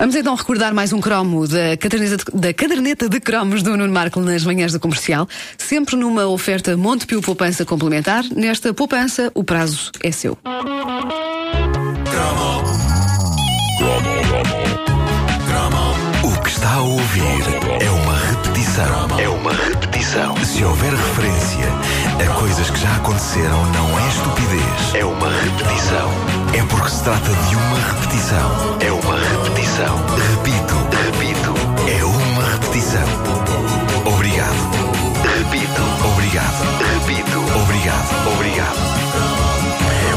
[0.00, 3.92] Vamos então recordar mais um cromo da caderneta de, da caderneta de cromos do Nuno
[3.92, 8.24] Marco nas manhãs da comercial, sempre numa oferta Montepio Poupança Complementar.
[8.34, 10.38] Nesta poupança, o prazo é seu.
[16.22, 17.22] O que está a ouvir
[17.82, 19.20] é uma repetição.
[19.20, 20.34] É uma repetição.
[20.46, 21.69] Se houver referência
[22.60, 24.94] coisas que já aconteceram, não é estupidez.
[24.94, 26.10] É uma repetição.
[26.54, 28.78] É porque se trata de uma repetição.
[28.80, 29.96] É uma repetição.
[30.36, 30.74] Repito,
[31.06, 31.54] repito.
[31.88, 33.06] É uma repetição.
[34.04, 34.54] Obrigado.
[35.38, 35.82] Repito.
[36.12, 36.58] Obrigado.
[36.92, 37.38] Repito.
[37.62, 38.34] Obrigado.
[38.34, 38.76] Obrigado.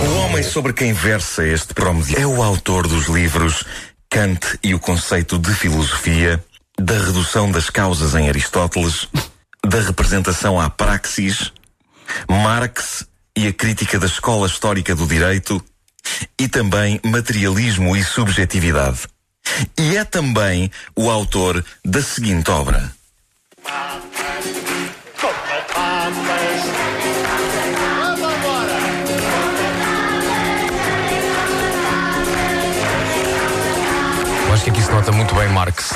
[0.06, 3.64] O homem sobre quem versa este promo é o autor dos livros
[4.10, 6.44] Kant e o conceito de filosofia,
[6.78, 9.08] da redução das causas em Aristóteles,
[9.66, 11.54] da representação à praxis,
[12.30, 15.64] Marx e a crítica da escola histórica do direito
[16.40, 19.08] e também materialismo e subjetividade.
[19.78, 22.92] E é também o autor da seguinte obra.
[35.04, 35.94] Nota muito bem Marx.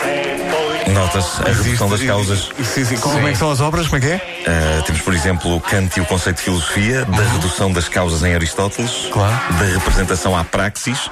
[0.94, 2.50] Notas a redução das causas.
[2.62, 2.98] Sim, sim.
[2.98, 3.88] Como é que são as obras?
[3.88, 4.16] Como é que é?
[4.18, 8.36] Uh, temos, por exemplo, Kant e o conceito de filosofia, da redução das causas em
[8.36, 9.34] Aristóteles, Claro.
[9.60, 11.10] da representação à praxis.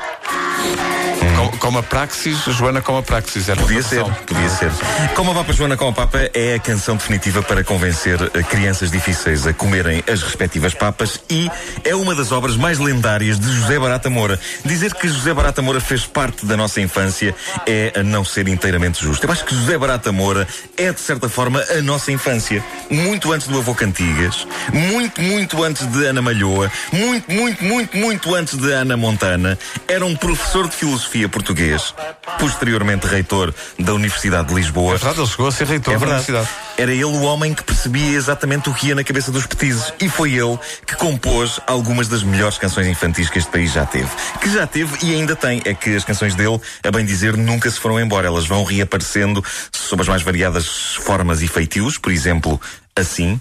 [1.36, 3.50] Com, como a praxis, Joana como a praxis.
[3.50, 4.72] Era Podia ser, podia ser.
[5.16, 8.90] Como a Papa Joana com a Papa é a canção definitiva para convencer eh, crianças
[8.90, 11.52] difíceis a comerem as respectivas papas e
[11.84, 14.40] é uma das obras mais lendárias de José Barata Moura.
[14.64, 17.36] Dizer que José Barata Moura fez parte da nossa infância
[17.68, 19.26] é a não ser inteiramente justo.
[19.26, 22.64] Eu acho que José Barata Moura é, de certa forma, a nossa infância.
[22.90, 28.36] Muito antes do avô Cantigas, muito, muito antes de Ana Malhoa, muito, muito, muito, muito
[28.36, 29.60] antes de Ana Montana.
[29.86, 31.94] Era um professor de filosofia português,
[32.40, 34.96] posteriormente reitor da Universidade de Lisboa.
[34.96, 36.50] É verdade, ele chegou a ser reitor É da universidade.
[36.78, 39.94] Era ele o homem que percebia exatamente o que ia na cabeça dos petizes.
[40.00, 40.58] E foi ele
[40.88, 44.10] que compôs algumas das melhores canções infantis que este país já teve.
[44.40, 45.62] Que já teve e ainda tem.
[45.66, 48.28] É que as canções dele, a bem dizer, nunca se foram embora.
[48.28, 51.98] Elas vão reaparecendo sob as mais variadas formas e feitios.
[51.98, 52.60] Por exemplo,
[52.96, 53.40] assim.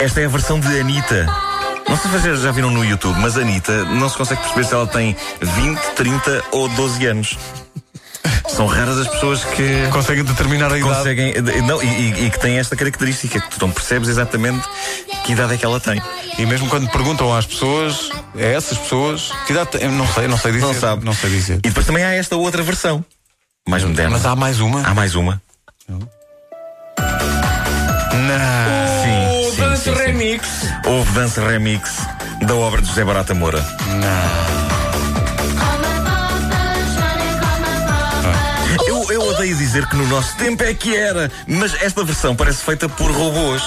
[0.00, 1.26] Esta é a versão de Anitta.
[1.88, 4.74] Não sei se vocês já viram no YouTube, mas Anitta não se consegue perceber se
[4.74, 7.38] ela tem 20, 30 ou 12 anos.
[8.48, 10.94] São raras as pessoas que Conseguem determinar a idade.
[10.94, 11.34] conseguem.
[11.66, 14.66] Não, e, e- que têm esta característica, que tu não percebes exatamente
[15.24, 16.02] que idade é que ela tem.
[16.38, 19.82] E mesmo quando perguntam às pessoas, a essas pessoas, que idade tem?
[19.82, 20.66] Eu não sei, não sei dizer.
[20.66, 21.04] Não sabe.
[21.04, 21.56] Não sei dizer.
[21.58, 23.04] E depois também há esta outra versão,
[23.68, 24.10] mais moderna.
[24.16, 24.82] Mas há mais uma?
[24.86, 25.40] Há mais uma.
[25.88, 26.00] Não.
[28.10, 28.89] Sim,
[29.80, 30.12] Dance sim, sim.
[30.12, 30.48] Remix.
[30.84, 32.06] Houve dança remix
[32.46, 33.62] da obra de José Barata Moura.
[33.62, 34.69] Come
[38.86, 42.64] Eu, eu odeio dizer que no nosso tempo é que era, mas esta versão parece
[42.64, 43.62] feita por robôs.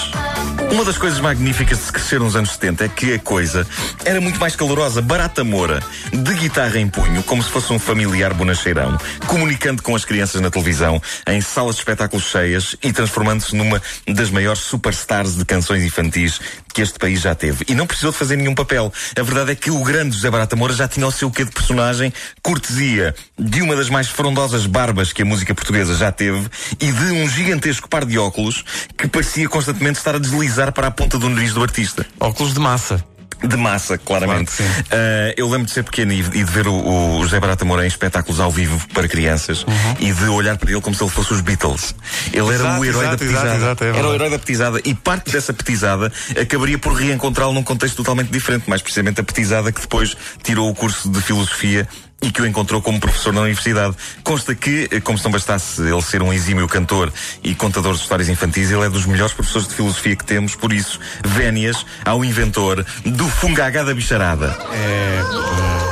[0.71, 3.67] Uma das coisas magníficas de se crescer nos anos 70 é que a coisa
[4.05, 5.01] era muito mais calorosa.
[5.01, 5.81] Barata Moura,
[6.11, 8.97] de guitarra em punho, como se fosse um familiar bonacheirão,
[9.27, 14.29] comunicando com as crianças na televisão, em salas de espetáculos cheias e transformando-se numa das
[14.29, 16.39] maiores superstars de canções infantis
[16.73, 17.63] que este país já teve.
[17.67, 18.91] E não precisou de fazer nenhum papel.
[19.17, 21.51] A verdade é que o grande José Barata Moura já tinha o seu quê de
[21.51, 22.11] personagem,
[22.41, 27.11] cortesia de uma das mais frondosas barbas que a música portuguesa já teve e de
[27.11, 28.63] um gigantesco par de óculos
[28.97, 32.05] que parecia constantemente estar a deslizar para a ponta do nariz do artista.
[32.19, 33.12] Óculos de massa.
[33.47, 34.51] De massa, claramente.
[34.55, 34.71] Claro.
[34.91, 36.73] Ah, eu lembro de ser pequeno e, e de ver o,
[37.17, 39.65] o José Barata Moura em espetáculos ao vivo para crianças
[39.99, 41.93] e de olhar para ele como se ele fosse os Beatles.
[42.31, 43.55] Ele era Exato, o herói exato, da petizada.
[43.55, 47.63] exato, é era o herói da petizada e parte dessa petizada acabaria por reencontrá-lo num
[47.63, 51.87] contexto totalmente diferente, mais precisamente a petizada que depois tirou o curso de filosofia
[52.23, 53.95] e que o encontrou como professor na universidade.
[54.23, 57.11] Consta que, eh, como se não bastasse ele ser um exímio cantor
[57.43, 60.71] e contador de histórias infantis, ele é dos melhores professores de filosofia que temos, por
[60.71, 64.57] isso, vénias ao inventor do fungagá da bicharada.
[64.71, 65.82] Eu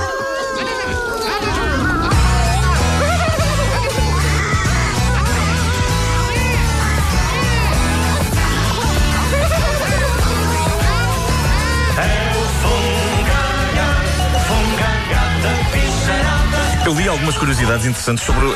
[17.12, 18.52] algumas curiosidades interessantes sobre uh,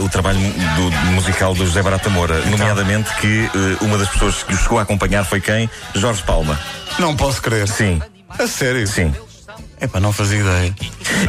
[0.00, 3.50] uh, o trabalho do, do musical do José Barata Moura, nomeadamente que
[3.80, 5.68] uh, uma das pessoas que o chegou a acompanhar foi quem?
[5.94, 6.58] Jorge Palma.
[6.98, 7.66] Não posso crer.
[7.66, 8.00] Sim,
[8.38, 8.86] A sério?
[8.86, 9.12] sim.
[9.80, 10.74] Epá, não fazia ideia.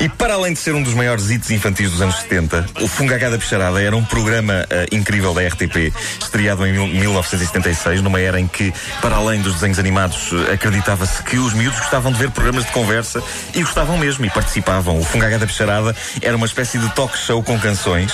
[0.02, 3.30] E para além de ser um dos maiores hits infantis dos anos 70, o Fungagá
[3.30, 5.92] da Bicharada era um programa eh, incrível da RTP,
[6.22, 11.22] estreado em mil- 1976, numa era em que, para além dos desenhos animados, eh, acreditava-se
[11.24, 13.22] que os miúdos gostavam de ver programas de conversa
[13.54, 14.98] e gostavam mesmo e participavam.
[15.00, 18.14] O Fungagá da Bicharada era uma espécie de talk show com canções,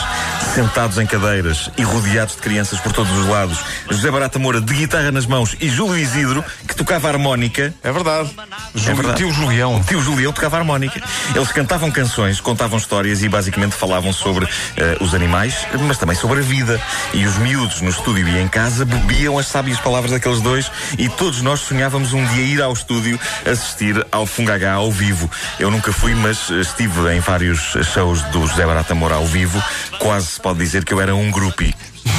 [0.56, 3.60] sentados em cadeiras e rodeados de crianças por todos os lados.
[3.92, 8.30] José Barata Moura de guitarra nas mãos e Júlio Isidro, que tocava harmónica, É verdade.
[8.74, 9.18] Júlio, verdade.
[9.18, 9.75] Tio Julião.
[9.77, 11.01] o tio Julião tocava harmónica.
[11.36, 14.47] Eles cantavam canções, contavam histórias e basicamente falavam sobre
[14.77, 16.79] eh, os animais, mas também sobre a vida.
[17.13, 21.09] E os miúdos no estúdio e em casa bebiam as sábias palavras daqueles dois e
[21.09, 25.29] todos nós sonhávamos um dia ir ao estúdio assistir ao Fungagá ao vivo.
[25.59, 27.59] Eu nunca fui, mas estive em vários
[27.94, 29.62] shows do José Barata Moura ao vivo.
[30.00, 31.73] Quase se pode dizer que eu era um groupie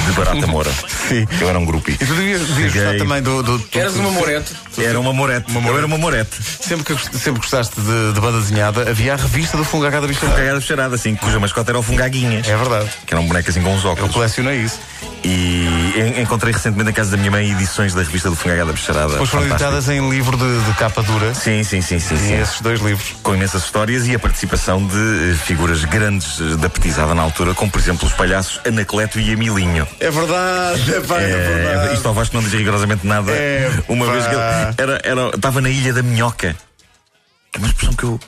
[0.06, 0.70] de Barata Moura.
[1.08, 1.26] Sim.
[1.40, 1.92] Eu era um groupie.
[1.92, 3.42] E tu devias, gostar também do.
[3.42, 4.52] do, do Eras uma morete.
[4.78, 5.46] Era uma morete.
[5.54, 6.36] Eu era uma morete.
[6.60, 10.06] Sempre que gost- sempre gostaste de, de banda desenhada, havia a revista do Fungagá da
[10.06, 10.32] Bicharada.
[10.36, 12.46] Fungagá da Bicharada, assim, cuja mascota era o Fungaguinhas.
[12.48, 12.90] É verdade.
[13.06, 14.12] Que era um boneco assim com uns Eu óculos.
[14.12, 14.78] colecionei isso.
[15.24, 18.72] E en- encontrei recentemente na casa da minha mãe edições da revista do Fungagá da
[18.72, 19.12] Bicharada.
[19.12, 19.72] Depois foram Fantástico.
[19.74, 21.34] editadas em livro de, de capa dura.
[21.34, 22.40] Sim, sim, sim, sim, E sim.
[22.40, 23.14] esses dois livros.
[23.22, 24.96] Com imensas histórias e a participação de
[25.32, 29.30] eh, figuras grandes eh, da petizada na altura, como por exemplo os palhaços Anacleto e
[29.30, 29.86] Emilinho.
[29.98, 33.32] É verdade, é, pá, É, isto ao Vasco não diz rigorosamente nada.
[33.32, 34.12] É, Uma pá.
[34.12, 34.42] vez que ele
[34.78, 36.54] era, era, estava na Ilha da Minhoca.
[37.54, 38.20] É uma expressão que eu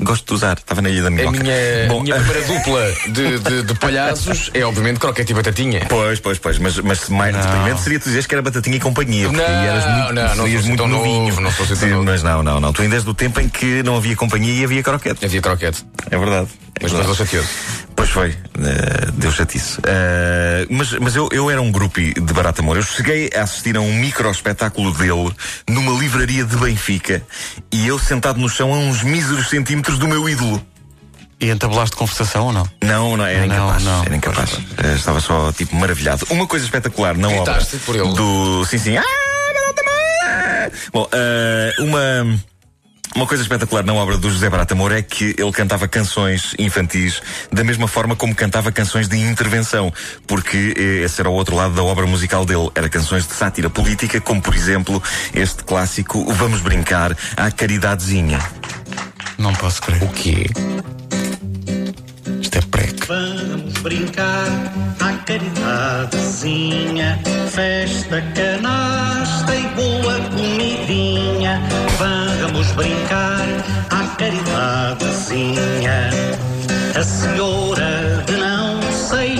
[0.00, 0.58] gosto de usar.
[0.58, 1.38] Estava na Ilha da A Minhoca.
[1.38, 1.54] minha,
[1.88, 5.86] Bom, minha primeira dupla de, de, de palhaços é obviamente croquete e batatinha.
[5.88, 9.28] Pois, pois, pois, mas, mas mais deprimente seria tu dizeres que era batatinha e companhia.
[9.28, 11.28] Porque Não, eras muito, não, não sou muito tão novinho.
[11.28, 12.04] novo, não sou assim tão.
[12.04, 12.72] Mas não, não, não.
[12.72, 15.24] Tu ainda és do tempo em que não havia companhia e havia croquete.
[15.24, 15.86] Havia croquete.
[16.10, 16.48] É verdade.
[16.78, 17.16] É Mas verdade.
[17.16, 17.44] depois ele chateou
[17.96, 19.78] Pois foi, uh, deu chatice.
[19.78, 22.76] Uh, mas mas eu, eu era um grupo de Barata Amor.
[22.76, 25.32] Eu cheguei a assistir a um micro espetáculo dele
[25.68, 27.22] numa livraria de Benfica
[27.72, 30.64] e eu sentado no chão a uns míseros centímetros do meu ídolo.
[31.40, 32.68] E entabulaste conversação ou não?
[32.82, 33.82] Não, não, era Não, incapaz.
[33.84, 34.04] não.
[34.04, 34.50] Era incapaz.
[34.82, 36.24] Eh, estava só, tipo, maravilhado.
[36.30, 37.54] Uma coisa espetacular na obra.
[37.54, 38.14] Gritaste por ele?
[38.14, 38.64] Do.
[38.64, 38.96] Sim, sim.
[38.96, 39.04] Ah!
[40.92, 42.38] Bom, eh, uma.
[43.14, 47.22] Uma coisa espetacular na obra do José Barata Moura é que ele cantava canções infantis
[47.52, 49.92] da mesma forma como cantava canções de intervenção,
[50.26, 52.70] porque eh, esse era o outro lado da obra musical dele.
[52.74, 55.02] Era canções de sátira política, como por exemplo
[55.32, 58.40] este clássico Vamos Brincar à Caridadezinha.
[59.38, 60.02] Não posso crer.
[60.02, 60.46] O quê?
[62.40, 62.94] Isto é prec.
[63.84, 64.48] Brincar
[64.98, 67.20] à caridadezinha,
[67.50, 71.60] festa, canasta e boa comidinha.
[71.98, 73.46] Vamos brincar
[73.90, 76.08] à caridadezinha,
[76.98, 79.36] a senhora de não sei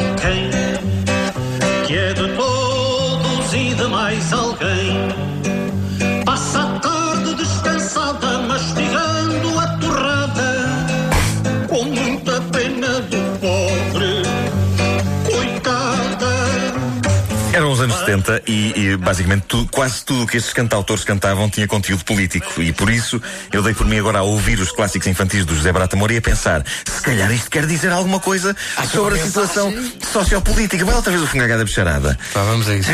[18.24, 22.60] 70 e, e, basicamente tu- quase tudo o que estes cantautores cantavam tinha conteúdo político
[22.62, 23.20] e por isso
[23.52, 26.16] eu dei por mim agora a ouvir os clássicos infantis do José Barata Moura e
[26.18, 28.56] a pensar se calhar isto quer dizer alguma coisa
[28.90, 29.72] sobre a situação
[30.12, 30.84] sociopolítica.
[30.84, 32.18] Vai outra vez o fungagá da bicharada.
[32.32, 32.90] Pá, vamos a isso.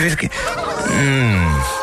[0.90, 1.79] Hum.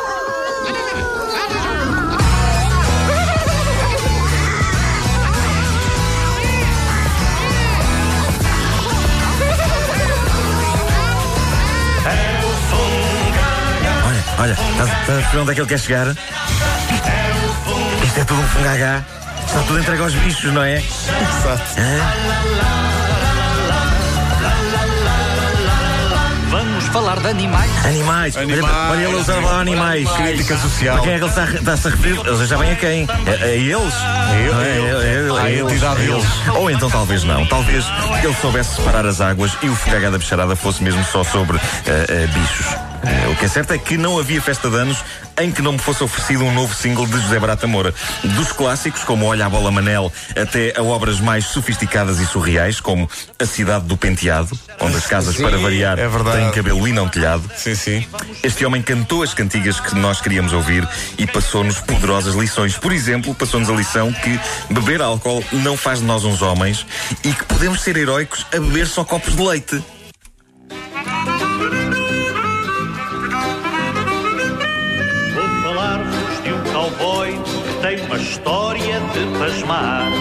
[14.38, 16.06] Olha, estás estás a perceber onde é que ele quer chegar?
[18.04, 19.02] Isto é tudo um fungagá.
[19.46, 20.76] Está tudo entregue aos bichos, não é?
[20.76, 21.62] Exato.
[26.50, 27.70] Vamos falar de animais.
[27.84, 28.36] Animais.
[28.36, 28.64] Animais.
[28.64, 30.08] Olha, olha ele a usar a palavra animais.
[30.12, 30.94] Crítica social.
[30.96, 32.20] Para quem é que ele está, a- está-se a referir?
[32.26, 33.06] Eles já bem a quem?
[33.10, 33.72] A, a eles?
[33.74, 34.78] ele, Não é?
[34.78, 35.36] ele.
[35.36, 36.24] É, À é, entidade deles.
[36.54, 37.44] Ou então talvez não.
[37.46, 37.84] Talvez
[38.22, 42.06] ele soubesse separar as águas e o Fugagá da Bicharada fosse mesmo só sobre eh,
[42.08, 42.66] eh, bichos.
[43.04, 45.04] Eh, o que é certo é que não havia festa de anos
[45.40, 47.94] em que não me fosse oferecido um novo single de José Barata Moura.
[48.24, 53.08] Dos clássicos, como Olha a Bola Manel, até a obras mais sofisticadas e surreais, como
[53.38, 57.08] A Cidade do Penteado, onde as casas, Sim, para variar, é têm cabelo e não
[57.08, 57.48] telhado.
[57.56, 58.06] Sim, sim.
[58.42, 60.86] Este homem cantou as cantigas que nós queríamos ouvir
[61.16, 62.76] e passou-nos poderosas lições.
[62.76, 64.40] Por exemplo, passou-nos a lição que
[64.70, 66.84] beber álcool não faz de nós uns homens
[67.22, 69.82] e que podemos ser heróicos a beber só copos de leite.
[77.88, 80.12] Tem uma história de pasmar.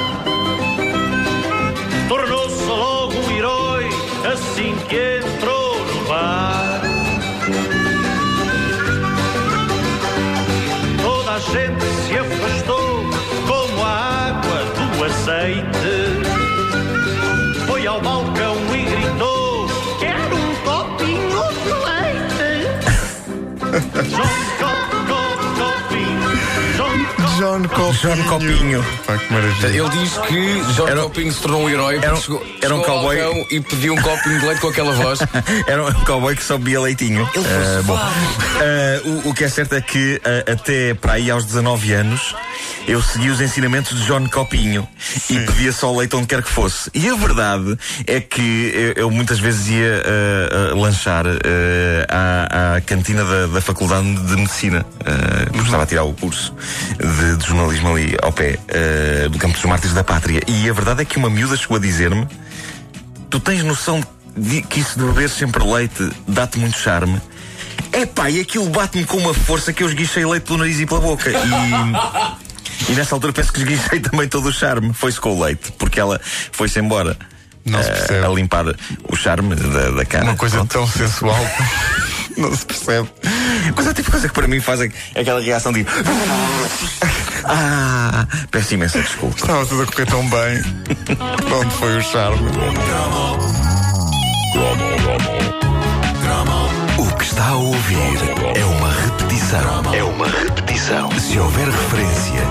[2.08, 3.90] Tornou-se logo um herói
[4.34, 6.82] assim que entrou no bar.
[11.02, 13.04] Toda a gente se afastou
[13.48, 14.86] como a água do
[15.26, 15.96] leite.
[17.68, 19.68] Foi ao balcão e gritou:
[20.00, 22.48] Quero um copinho de leite.
[27.38, 27.94] John Copinho.
[27.94, 28.86] John Copinho.
[29.06, 29.68] Pá, que maravilha.
[29.68, 32.80] Ele diz que John Era- Copinho se tornou um herói era um- chegou, era um
[32.80, 33.48] chegou ao cowboy.
[33.52, 35.20] e pediu um copinho de leite com aquela voz.
[35.68, 37.30] Era um cowboy que só bebia leitinho.
[37.36, 37.96] Ah, bom.
[37.98, 42.36] Ah, o, o que é certo é que ah, até para aí aos 19 anos
[42.88, 44.88] eu segui os ensinamentos de John Copinho
[45.30, 46.90] e pedia só leite onde quer que fosse.
[46.94, 51.38] E a verdade é que eu, eu muitas vezes ia ah, ah, lanchar ah,
[52.10, 54.86] à, à cantina da, da Faculdade de Medicina,
[55.48, 56.54] porque estava a tirar o curso
[56.98, 58.58] de, de jornalismo ali ao pé
[59.32, 60.42] do Campo dos Mártires da Pátria.
[60.48, 62.28] E a verdade é que uma miúda chegou a dizer-me
[63.30, 64.02] Tu tens noção
[64.36, 67.22] de que isso de beber sempre leite dá-te muito charme?
[67.92, 71.02] Epá, e aquilo bate-me com uma força que eu esguichei leite pelo nariz e pela
[71.02, 71.30] boca.
[71.30, 71.34] E,
[72.90, 74.94] e nessa altura penso que esguichei também todo o charme.
[74.94, 76.20] Foi-se com o leite, porque ela
[76.52, 77.18] foi-se embora.
[77.66, 78.26] Não se eh, percebe.
[78.26, 78.66] a limpar
[79.10, 80.24] o charme da, da cara.
[80.24, 80.72] Uma coisa Pronto.
[80.72, 81.38] tão sensual.
[82.38, 83.10] Não se percebe.
[83.76, 84.80] Mas é tipo coisa que para mim faz
[85.16, 85.86] aquela reação de.
[87.50, 89.38] Ah, peço imensa desculpa.
[89.38, 90.62] Estava tudo a correr tão bem.
[91.56, 92.50] Onde foi o charme?
[96.98, 98.20] O que está a ouvir
[98.54, 99.94] é uma repetição.
[99.94, 101.10] É uma repetição.
[101.20, 102.42] Se houver referência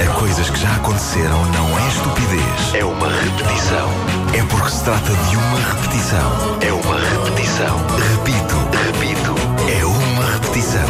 [0.00, 2.74] a coisas que já aconteceram, não é estupidez.
[2.74, 3.88] É uma repetição.
[4.34, 6.58] É porque se trata de uma repetição.
[6.60, 7.76] É uma repetição.
[8.16, 8.56] Repito,
[8.86, 9.34] repito.
[9.70, 10.88] É uma repetição.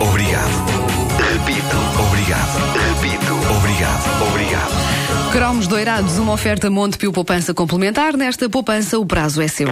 [0.00, 0.76] Obrigado.
[1.18, 1.76] Repito.
[2.08, 2.56] Obrigado.
[2.88, 3.34] Repito.
[3.56, 4.28] Obrigado.
[4.28, 4.96] Obrigado.
[5.32, 8.16] Cromos doirados, uma oferta Montepio Poupança complementar.
[8.16, 9.68] Nesta poupança, o prazo é seu.